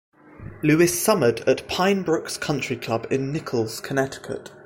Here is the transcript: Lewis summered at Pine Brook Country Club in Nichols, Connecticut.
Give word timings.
Lewis 0.63 0.99
summered 0.99 1.41
at 1.41 1.67
Pine 1.67 2.01
Brook 2.01 2.25
Country 2.41 2.75
Club 2.75 3.05
in 3.11 3.31
Nichols, 3.31 3.79
Connecticut. 3.79 4.51